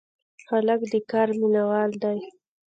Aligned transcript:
هلک 0.49 0.81
د 0.91 0.95
کار 1.11 1.27
مینه 1.39 1.63
وال 1.69 1.91
دی. 2.03 2.19